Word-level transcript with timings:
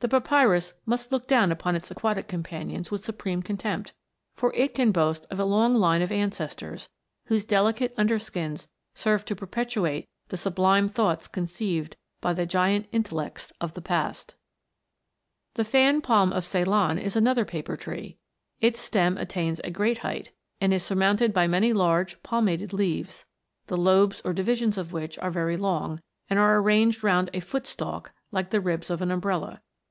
The 0.00 0.08
papyrus 0.08 0.72
must 0.86 1.12
look 1.12 1.26
down 1.26 1.52
upon 1.52 1.76
its 1.76 1.90
aquatic 1.90 2.26
companions 2.26 2.90
with 2.90 3.04
supreme 3.04 3.42
contempt, 3.42 3.92
for 4.34 4.50
it 4.54 4.72
can 4.74 4.92
boast 4.92 5.26
of 5.30 5.38
a 5.38 5.44
long 5.44 5.74
line 5.74 6.00
of 6.00 6.10
ancestors, 6.10 6.88
whose 7.26 7.44
delicate 7.44 7.92
under 7.98 8.18
skins 8.18 8.66
served 8.94 9.28
to 9.28 9.36
perpetuate 9.36 10.08
the 10.28 10.38
sublime 10.38 10.88
thoughts 10.88 11.28
conceived 11.28 11.96
by 12.22 12.32
the 12.32 12.46
giant 12.46 12.88
intellects 12.92 13.52
of 13.60 13.74
the 13.74 13.82
past. 13.82 14.36
The 15.52 15.66
fan 15.66 16.00
palm 16.00 16.32
of 16.32 16.46
Ceylon 16.46 16.96
is 16.98 17.14
another 17.14 17.44
paper 17.44 17.76
tree. 17.76 18.16
Its 18.58 18.80
stem 18.80 19.18
attains 19.18 19.60
a 19.64 19.70
great 19.70 19.98
height, 19.98 20.32
and 20.62 20.72
is 20.72 20.82
surmounted 20.82 21.34
by 21.34 21.46
many 21.46 21.74
large 21.74 22.22
palmated 22.22 22.72
leaves, 22.72 23.26
the 23.66 23.76
lobes 23.76 24.22
or 24.24 24.32
divisions 24.32 24.78
of 24.78 24.94
which 24.94 25.18
are 25.18 25.30
very 25.30 25.58
long, 25.58 26.00
and 26.30 26.38
are 26.38 26.56
arranged 26.58 27.04
round 27.04 27.28
a 27.34 27.40
foot 27.40 27.66
stalk, 27.66 28.14
like 28.32 28.48
the 28.48 28.62
ribs 28.62 28.88
of 28.88 29.02
an 29.02 29.10
umbrella. 29.10 29.60